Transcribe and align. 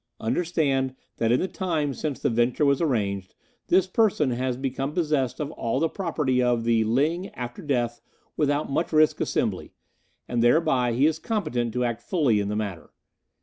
Understand 0.19 0.95
that 1.17 1.31
in 1.31 1.39
the 1.39 1.47
time 1.47 1.93
since 1.93 2.19
the 2.19 2.31
venture 2.31 2.65
was 2.65 2.81
arranged 2.81 3.35
this 3.67 3.85
person 3.85 4.31
has 4.31 4.57
become 4.57 4.93
possessed 4.93 5.39
of 5.39 5.51
all 5.51 5.79
the 5.79 5.87
property 5.89 6.41
of 6.41 6.63
'The 6.63 6.83
Ling 6.85 7.29
(After 7.35 7.61
Death) 7.61 8.01
Without 8.35 8.67
Much 8.71 8.91
Risk 8.91 9.21
Assembly,' 9.21 9.73
and 10.27 10.41
thereby 10.41 10.93
he 10.93 11.05
is 11.05 11.19
competent 11.19 11.71
to 11.73 11.83
act 11.85 12.01
fully 12.01 12.39
in 12.39 12.47
the 12.47 12.55
matter. 12.55 12.89